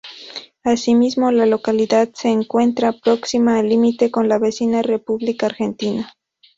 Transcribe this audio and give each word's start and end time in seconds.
Asimismo, 0.63 1.31
la 1.31 1.45
localidad 1.45 2.09
se 2.15 2.29
encuentra 2.29 2.91
próxima 2.91 3.59
al 3.59 3.69
límite 3.69 4.09
con 4.09 4.27
la 4.29 4.39
vecina 4.39 4.81
República 4.81 5.45
Argentina. 5.45 6.11